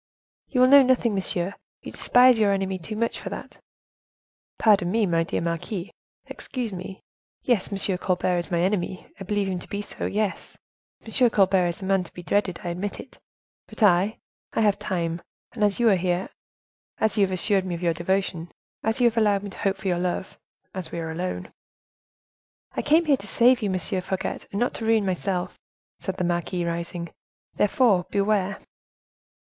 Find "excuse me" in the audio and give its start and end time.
6.25-7.01